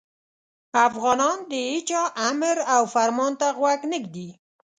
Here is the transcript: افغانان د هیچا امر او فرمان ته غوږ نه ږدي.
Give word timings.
افغانان 0.87 1.37
د 1.51 1.53
هیچا 1.69 2.01
امر 2.29 2.55
او 2.75 2.81
فرمان 2.93 3.31
ته 3.39 3.47
غوږ 3.57 3.79
نه 3.91 3.97
ږدي. 4.03 4.29